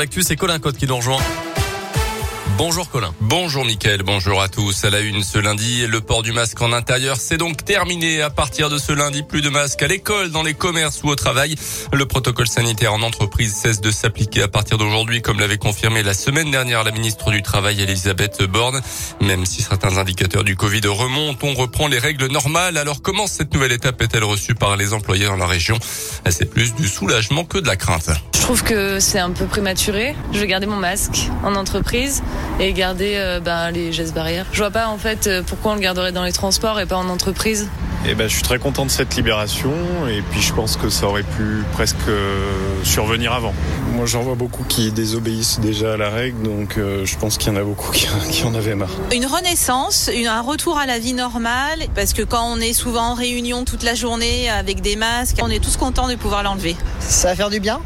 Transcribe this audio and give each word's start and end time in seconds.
Actu, 0.00 0.22
c'est 0.22 0.36
Colin 0.36 0.60
Cotte 0.60 0.76
qui 0.76 0.86
nous 0.86 0.94
rejoint. 0.94 1.18
Bonjour 2.58 2.90
Colin. 2.90 3.14
Bonjour 3.20 3.64
Mickaël, 3.64 4.02
bonjour 4.02 4.42
à 4.42 4.48
tous. 4.48 4.84
À 4.84 4.90
la 4.90 4.98
une 4.98 5.22
ce 5.22 5.38
lundi, 5.38 5.86
le 5.86 6.00
port 6.00 6.24
du 6.24 6.32
masque 6.32 6.60
en 6.60 6.72
intérieur 6.72 7.16
c'est 7.16 7.36
donc 7.36 7.64
terminé. 7.64 8.20
À 8.20 8.30
partir 8.30 8.68
de 8.68 8.78
ce 8.78 8.90
lundi, 8.90 9.22
plus 9.22 9.42
de 9.42 9.48
masques 9.48 9.80
à 9.80 9.86
l'école, 9.86 10.32
dans 10.32 10.42
les 10.42 10.54
commerces 10.54 11.04
ou 11.04 11.08
au 11.08 11.14
travail. 11.14 11.54
Le 11.92 12.04
protocole 12.04 12.48
sanitaire 12.48 12.92
en 12.92 13.02
entreprise 13.02 13.54
cesse 13.54 13.80
de 13.80 13.92
s'appliquer 13.92 14.42
à 14.42 14.48
partir 14.48 14.76
d'aujourd'hui, 14.76 15.22
comme 15.22 15.38
l'avait 15.38 15.56
confirmé 15.56 16.02
la 16.02 16.14
semaine 16.14 16.50
dernière 16.50 16.82
la 16.82 16.90
ministre 16.90 17.30
du 17.30 17.42
Travail 17.42 17.80
Elisabeth 17.80 18.42
Borne. 18.42 18.80
Même 19.20 19.46
si 19.46 19.62
certains 19.62 19.96
indicateurs 19.96 20.42
du 20.42 20.56
Covid 20.56 20.80
remontent, 20.88 21.46
on 21.46 21.54
reprend 21.54 21.86
les 21.86 22.00
règles 22.00 22.26
normales. 22.26 22.76
Alors 22.76 23.02
comment 23.02 23.28
cette 23.28 23.54
nouvelle 23.54 23.72
étape 23.72 24.02
est-elle 24.02 24.24
reçue 24.24 24.56
par 24.56 24.76
les 24.76 24.94
employés 24.94 25.26
dans 25.26 25.36
la 25.36 25.46
région? 25.46 25.78
C'est 26.28 26.50
plus 26.50 26.74
du 26.74 26.88
soulagement 26.88 27.44
que 27.44 27.58
de 27.58 27.68
la 27.68 27.76
crainte. 27.76 28.10
Je 28.34 28.40
trouve 28.40 28.64
que 28.64 28.98
c'est 28.98 29.18
un 29.18 29.30
peu 29.30 29.44
prématuré. 29.44 30.16
Je 30.32 30.40
vais 30.40 30.46
garder 30.46 30.66
mon 30.66 30.76
masque 30.76 31.28
en 31.44 31.54
entreprise 31.54 32.22
et 32.60 32.72
garder 32.72 33.14
euh, 33.16 33.40
ben, 33.40 33.70
les 33.70 33.92
gestes 33.92 34.14
barrières. 34.14 34.46
Je 34.52 34.58
vois 34.58 34.70
pas 34.70 34.88
en 34.88 34.98
fait 34.98 35.26
euh, 35.26 35.42
pourquoi 35.46 35.72
on 35.72 35.74
le 35.74 35.80
garderait 35.80 36.12
dans 36.12 36.24
les 36.24 36.32
transports 36.32 36.80
et 36.80 36.86
pas 36.86 36.96
en 36.96 37.08
entreprise. 37.08 37.68
Eh 38.06 38.14
ben, 38.14 38.28
je 38.28 38.34
suis 38.34 38.42
très 38.42 38.58
content 38.58 38.86
de 38.86 38.90
cette 38.90 39.16
libération 39.16 39.72
et 40.08 40.22
puis 40.30 40.40
je 40.40 40.52
pense 40.52 40.76
que 40.76 40.88
ça 40.88 41.06
aurait 41.06 41.24
pu 41.24 41.62
presque 41.72 41.96
euh, 42.08 42.52
survenir 42.84 43.32
avant. 43.32 43.52
Moi 43.92 44.06
j'en 44.06 44.22
vois 44.22 44.36
beaucoup 44.36 44.64
qui 44.64 44.92
désobéissent 44.92 45.58
déjà 45.60 45.94
à 45.94 45.96
la 45.96 46.08
règle 46.08 46.42
donc 46.42 46.76
je 46.76 47.16
pense 47.16 47.36
qu'il 47.36 47.52
y 47.52 47.56
en 47.56 47.58
a 47.58 47.64
beaucoup 47.64 47.90
qui, 47.90 48.06
qui, 48.30 48.44
en 48.44 48.54
avaient 48.54 48.74
marre. 48.74 48.90
Une 49.12 49.26
renaissance, 49.26 50.10
un 50.26 50.40
retour 50.40 50.78
à 50.78 50.86
la 50.86 50.98
vie 50.98 51.14
normale 51.14 51.80
parce 51.94 52.12
que 52.12 52.22
quand 52.22 52.44
on 52.44 52.60
est 52.60 52.72
souvent 52.72 53.10
en 53.10 53.14
réunion 53.14 53.64
toute 53.64 53.82
la 53.82 53.94
journée 53.94 54.48
avec 54.48 54.80
des 54.80 54.96
masques, 54.96 55.38
on 55.42 55.50
est 55.50 55.62
tous 55.62 55.76
contents 55.76 56.08
de 56.08 56.14
pouvoir 56.14 56.42
l'enlever. 56.42 56.76
Ça 57.00 57.28
va 57.28 57.34
faire 57.34 57.50
du 57.50 57.60
bien 57.60 57.80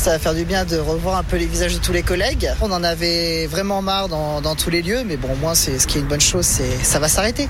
ça 0.00 0.12
va 0.12 0.18
faire 0.18 0.34
du 0.34 0.44
bien 0.44 0.64
de 0.64 0.78
revoir 0.78 1.16
un 1.16 1.22
peu 1.22 1.36
les 1.36 1.46
visages 1.46 1.74
de 1.74 1.78
tous 1.78 1.92
les 1.92 2.02
collègues. 2.02 2.50
On 2.62 2.72
en 2.72 2.82
avait 2.82 3.46
vraiment 3.46 3.82
marre 3.82 4.08
dans, 4.08 4.40
dans 4.40 4.54
tous 4.54 4.70
les 4.70 4.80
lieux, 4.80 5.02
mais 5.04 5.18
bon, 5.18 5.32
au 5.32 5.36
moins, 5.36 5.54
c'est 5.54 5.78
ce 5.78 5.86
qui 5.86 5.98
est 5.98 6.00
une 6.00 6.06
bonne 6.06 6.22
chose, 6.22 6.46
c'est 6.46 6.82
ça 6.82 6.98
va 6.98 7.08
s'arrêter. 7.08 7.48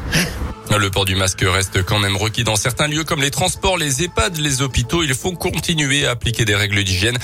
Le 0.78 0.88
port 0.88 1.04
du 1.04 1.16
masque 1.16 1.44
reste 1.46 1.82
quand 1.84 1.98
même 1.98 2.09
requis 2.16 2.44
dans 2.44 2.56
certains 2.56 2.88
lieux 2.88 3.04
comme 3.04 3.20
les 3.20 3.30
transports, 3.30 3.76
les 3.76 4.02
EHPAD, 4.02 4.36
les 4.38 4.62
hôpitaux. 4.62 5.02
Il 5.02 5.14
faut 5.14 5.32
continuer 5.32 6.06
à 6.06 6.10
appliquer 6.10 6.44
des 6.44 6.54
règles 6.54 6.82
d'hygiène 6.84 7.18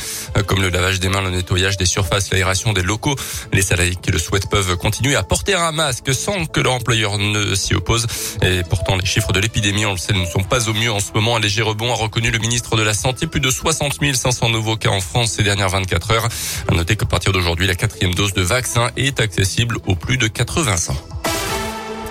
comme 0.46 0.62
le 0.62 0.68
lavage 0.68 1.00
des 1.00 1.08
mains, 1.08 1.22
le 1.22 1.30
nettoyage 1.30 1.76
des 1.76 1.86
surfaces, 1.86 2.30
l'aération 2.30 2.72
des 2.72 2.82
locaux. 2.82 3.16
Les 3.52 3.62
salariés 3.62 3.96
qui 4.00 4.10
le 4.10 4.18
souhaitent 4.18 4.48
peuvent 4.48 4.76
continuer 4.76 5.16
à 5.16 5.22
porter 5.22 5.54
un 5.54 5.72
masque 5.72 6.14
sans 6.14 6.46
que 6.46 6.60
leur 6.60 6.74
employeur 6.74 7.18
ne 7.18 7.54
s'y 7.54 7.74
oppose. 7.74 8.06
Et 8.42 8.62
pourtant, 8.68 8.96
les 8.96 9.06
chiffres 9.06 9.32
de 9.32 9.40
l'épidémie, 9.40 9.86
on 9.86 9.92
le 9.92 9.98
sait, 9.98 10.12
ne 10.12 10.26
sont 10.26 10.42
pas 10.42 10.68
au 10.68 10.74
mieux 10.74 10.92
en 10.92 11.00
ce 11.00 11.12
moment. 11.14 11.36
Un 11.36 11.40
léger 11.40 11.62
rebond 11.62 11.92
a 11.92 11.96
reconnu 11.96 12.30
le 12.30 12.38
ministre 12.38 12.76
de 12.76 12.82
la 12.82 12.94
Santé. 12.94 13.26
Plus 13.26 13.40
de 13.40 13.50
60 13.50 13.98
500 14.14 14.50
nouveaux 14.50 14.76
cas 14.76 14.90
en 14.90 15.00
France 15.00 15.32
ces 15.32 15.42
dernières 15.42 15.68
24 15.68 16.10
heures. 16.12 16.28
À 16.68 16.74
noter 16.74 16.96
qu'à 16.96 17.06
partir 17.06 17.32
d'aujourd'hui, 17.32 17.66
la 17.66 17.74
quatrième 17.74 18.14
dose 18.14 18.34
de 18.34 18.42
vaccin 18.42 18.90
est 18.96 19.20
accessible 19.20 19.78
aux 19.86 19.96
plus 19.96 20.18
de 20.18 20.28
80 20.28 20.92
ans. 20.92 21.15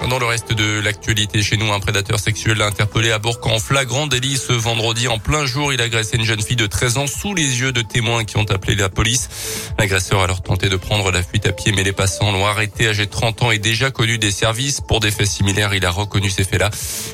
Dans 0.09 0.19
le 0.19 0.25
reste 0.27 0.53
de 0.53 0.79
l'actualité 0.81 1.41
chez 1.41 1.57
nous, 1.57 1.73
un 1.73 1.79
prédateur 1.79 2.19
sexuel 2.19 2.61
interpellé 2.61 3.11
à 3.11 3.17
Bourg 3.17 3.39
en 3.41 3.57
flagrant 3.57 4.05
délit 4.05 4.37
ce 4.37 4.53
vendredi 4.53 5.07
en 5.07 5.17
plein 5.17 5.47
jour. 5.47 5.73
Il 5.73 5.81
a 5.81 5.85
agressé 5.85 6.17
une 6.17 6.25
jeune 6.25 6.41
fille 6.41 6.55
de 6.55 6.67
13 6.67 6.97
ans 6.99 7.07
sous 7.07 7.33
les 7.33 7.59
yeux 7.59 7.71
de 7.71 7.81
témoins 7.81 8.23
qui 8.23 8.37
ont 8.37 8.45
appelé 8.51 8.75
la 8.75 8.89
police. 8.89 9.29
L'agresseur 9.79 10.19
a 10.19 10.25
alors 10.25 10.43
tenté 10.43 10.69
de 10.69 10.75
prendre 10.75 11.11
la 11.11 11.23
fuite 11.23 11.47
à 11.47 11.51
pied, 11.53 11.71
mais 11.71 11.83
les 11.83 11.91
passants 11.91 12.31
l'ont 12.31 12.45
arrêté 12.45 12.87
âgé 12.87 13.07
de 13.07 13.11
30 13.11 13.41
ans 13.43 13.51
et 13.51 13.57
déjà 13.57 13.89
connu 13.89 14.19
des 14.19 14.29
services 14.29 14.79
pour 14.79 14.99
des 14.99 15.09
faits 15.09 15.27
similaires. 15.27 15.73
Il 15.73 15.83
a 15.85 15.89
reconnu 15.91 16.29
ces 16.29 16.43
faits-là. 16.43 16.69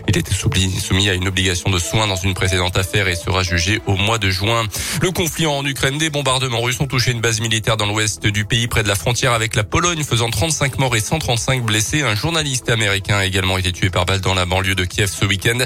Il 0.09 0.17
était 0.17 0.33
soumis 0.33 1.09
à 1.09 1.13
une 1.13 1.29
obligation 1.29 1.69
de 1.69 1.79
soins 1.79 2.07
dans 2.07 2.17
une 2.17 2.33
précédente 2.33 2.77
affaire 2.77 3.07
et 3.07 3.15
sera 3.15 3.41
jugé 3.41 3.81
au 3.87 3.95
mois 3.95 4.17
de 4.17 4.29
juin. 4.29 4.65
Le 5.01 5.11
conflit 5.11 5.47
en 5.47 5.65
Ukraine, 5.65 5.97
des 5.97 6.09
bombardements 6.09 6.61
russes 6.61 6.81
ont 6.81 6.87
touché 6.87 7.11
une 7.11 7.21
base 7.21 7.39
militaire 7.39 7.77
dans 7.77 7.85
l'ouest 7.85 8.27
du 8.27 8.43
pays 8.43 8.67
près 8.67 8.83
de 8.83 8.89
la 8.89 8.95
frontière 8.95 9.31
avec 9.31 9.55
la 9.55 9.63
Pologne, 9.63 10.03
faisant 10.03 10.29
35 10.29 10.77
morts 10.77 10.95
et 10.97 10.99
135 10.99 11.63
blessés. 11.63 12.01
Un 12.01 12.15
journaliste 12.15 12.69
américain 12.69 12.80
a 12.87 13.25
également 13.25 13.57
été 13.57 13.71
tué 13.71 13.89
par 13.89 14.05
balle 14.05 14.21
dans 14.21 14.33
la 14.33 14.45
banlieue 14.45 14.75
de 14.75 14.85
Kiev 14.85 15.09
ce 15.11 15.25
week-end. 15.25 15.57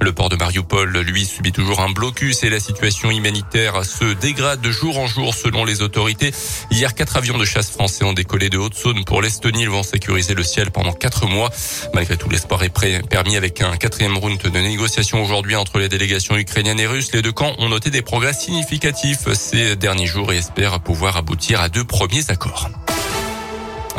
Le 0.00 0.12
port 0.12 0.28
de 0.28 0.36
Mariupol, 0.36 0.90
lui, 1.00 1.24
subit 1.24 1.52
toujours 1.52 1.80
un 1.80 1.90
blocus 1.90 2.42
et 2.42 2.50
la 2.50 2.60
situation 2.60 3.10
humanitaire 3.10 3.84
se 3.84 4.14
dégrade 4.14 4.60
de 4.60 4.70
jour 4.70 4.98
en 4.98 5.06
jour 5.06 5.34
selon 5.34 5.64
les 5.64 5.82
autorités. 5.82 6.32
Hier, 6.70 6.94
quatre 6.94 7.16
avions 7.16 7.38
de 7.38 7.44
chasse 7.44 7.70
français 7.70 8.04
ont 8.04 8.12
décollé 8.12 8.48
de 8.48 8.58
Haute-Saône 8.58 9.04
pour 9.04 9.22
l'Estonie. 9.22 9.62
Ils 9.62 9.70
vont 9.70 9.82
sécuriser 9.82 10.34
le 10.34 10.42
ciel 10.42 10.70
pendant 10.70 10.92
quatre 10.92 11.26
mois. 11.26 11.50
Malgré 11.94 12.16
tout, 12.16 12.28
l'espoir 12.28 12.62
est 12.62 12.72
permis 13.08 13.36
avec 13.36 13.60
un 13.60 13.76
quatrième 13.76 14.16
round 14.16 14.40
de 14.40 14.58
négociations 14.58 15.22
aujourd'hui 15.22 15.56
entre 15.56 15.78
les 15.78 15.88
délégations 15.88 16.36
ukrainiennes 16.36 16.80
et 16.80 16.86
russes. 16.86 17.12
Les 17.12 17.22
deux 17.22 17.32
camps 17.32 17.54
ont 17.58 17.68
noté 17.68 17.90
des 17.90 18.02
progrès 18.02 18.32
significatifs 18.32 19.32
ces 19.34 19.76
derniers 19.76 20.06
jours 20.06 20.32
et 20.32 20.38
espèrent 20.38 20.80
pouvoir 20.80 21.16
aboutir 21.16 21.60
à 21.60 21.68
deux 21.68 21.84
premiers 21.84 22.30
accords. 22.30 22.70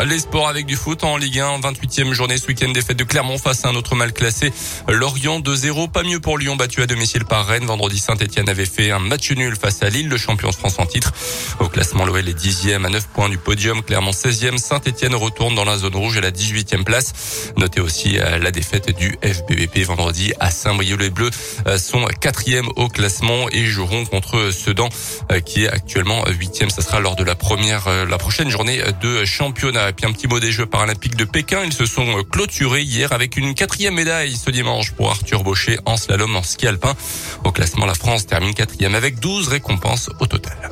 Les 0.03 0.19
sports 0.19 0.49
avec 0.49 0.65
du 0.65 0.75
foot 0.75 1.05
en 1.05 1.15
Ligue 1.15 1.39
1, 1.39 1.61
28e 1.61 2.11
journée 2.11 2.37
ce 2.37 2.47
week-end 2.47 2.69
défaite 2.69 2.97
de 2.97 3.05
Clermont 3.05 3.37
face 3.37 3.63
à 3.63 3.69
un 3.69 3.75
autre 3.75 3.95
mal 3.95 4.11
classé. 4.11 4.51
Lorient 4.89 5.39
2-0, 5.39 5.89
pas 5.89 6.03
mieux 6.03 6.19
pour 6.19 6.37
Lyon 6.37 6.57
battu 6.57 6.81
à 6.81 6.85
domicile 6.85 7.23
par 7.23 7.47
Rennes. 7.47 7.65
Vendredi 7.65 7.97
Saint-Etienne 7.97 8.49
avait 8.49 8.65
fait 8.65 8.91
un 8.91 8.99
match 8.99 9.31
nul 9.31 9.55
face 9.55 9.81
à 9.83 9.89
Lille, 9.89 10.09
le 10.09 10.17
champion 10.17 10.49
de 10.49 10.55
France 10.55 10.75
en 10.79 10.85
titre. 10.85 11.13
Au 11.59 11.69
classement, 11.69 12.05
l'OL 12.05 12.27
est 12.27 12.37
10e 12.37 12.85
à 12.85 12.89
9 12.89 13.07
points 13.07 13.29
du 13.29 13.37
podium. 13.37 13.81
Clermont 13.83 14.11
16e, 14.11 14.57
Saint-Etienne 14.57 15.15
retourne 15.15 15.55
dans 15.55 15.63
la 15.63 15.77
zone 15.77 15.95
rouge 15.95 16.17
à 16.17 16.21
la 16.21 16.31
18e 16.31 16.83
place. 16.83 17.53
Notez 17.57 17.79
aussi 17.79 18.19
euh, 18.19 18.37
la 18.37 18.51
défaite 18.51 18.95
du 18.95 19.17
FBBP 19.23 19.85
vendredi 19.85 20.33
à 20.41 20.51
Saint-Brieuc. 20.51 20.99
Les 20.99 21.09
Bleus 21.09 21.31
euh, 21.67 21.77
sont 21.77 22.05
4e 22.05 22.67
au 22.75 22.89
classement 22.89 23.47
et 23.49 23.65
joueront 23.65 24.05
contre 24.05 24.51
Sedan 24.51 24.89
euh, 25.31 25.39
qui 25.39 25.63
est 25.63 25.69
actuellement 25.69 26.25
8e. 26.25 26.69
Ça 26.69 26.81
sera 26.81 26.99
lors 26.99 27.15
de 27.15 27.23
la 27.23 27.35
première, 27.35 27.87
la 28.05 28.17
prochaine 28.17 28.49
journée 28.49 28.81
de 29.01 29.23
championnat. 29.23 29.84
Et 29.89 29.93
puis 29.93 30.05
un 30.05 30.11
petit 30.11 30.27
mot 30.27 30.39
des 30.39 30.51
Jeux 30.51 30.65
paralympiques 30.65 31.15
de 31.15 31.25
Pékin. 31.25 31.63
Ils 31.63 31.73
se 31.73 31.85
sont 31.85 32.23
clôturés 32.23 32.81
hier 32.81 33.11
avec 33.11 33.37
une 33.37 33.53
quatrième 33.53 33.95
médaille 33.95 34.35
ce 34.35 34.49
dimanche 34.49 34.91
pour 34.91 35.09
Arthur 35.09 35.43
Baucher 35.43 35.79
en 35.85 35.97
slalom 35.97 36.35
en 36.35 36.43
ski 36.43 36.67
alpin. 36.67 36.95
Au 37.43 37.51
classement, 37.51 37.85
la 37.85 37.95
France 37.95 38.25
termine 38.25 38.53
quatrième 38.53 38.95
avec 38.95 39.19
12 39.19 39.47
récompenses 39.47 40.09
au 40.19 40.25
total. 40.25 40.71